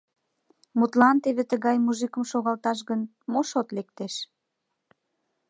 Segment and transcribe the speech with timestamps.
[0.77, 3.01] Мутлан, теве тыгай мужикым шогалташ гын,
[3.31, 4.13] мо шот лектеш?